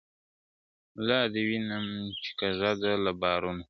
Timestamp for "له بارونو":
3.05-3.59